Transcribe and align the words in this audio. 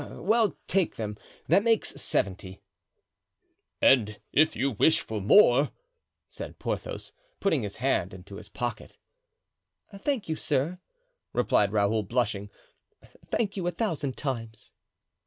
"Well, 0.09 0.57
take 0.65 0.95
them; 0.95 1.15
that 1.47 1.63
makes 1.63 2.01
seventy." 2.01 2.63
"And 3.83 4.19
if 4.33 4.55
you 4.55 4.71
wish 4.71 4.99
for 5.01 5.21
more," 5.21 5.69
said 6.27 6.57
Porthos, 6.57 7.13
putting 7.39 7.61
his 7.61 7.77
hand 7.77 8.23
to 8.25 8.35
his 8.37 8.49
pocket—— 8.49 8.97
"Thank 9.95 10.27
you, 10.27 10.35
sir," 10.35 10.79
replied 11.33 11.71
Raoul, 11.71 12.01
blushing; 12.01 12.49
"thank 13.27 13.55
you 13.55 13.67
a 13.67 13.71
thousand 13.71 14.17
times." 14.17 14.73